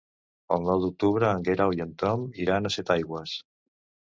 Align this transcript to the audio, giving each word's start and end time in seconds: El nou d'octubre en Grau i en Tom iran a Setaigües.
El 0.55 0.63
nou 0.69 0.79
d'octubre 0.85 1.29
en 1.33 1.45
Grau 1.49 1.75
i 1.77 1.83
en 1.85 1.93
Tom 2.05 2.25
iran 2.47 2.71
a 2.71 2.73
Setaigües. 2.79 3.37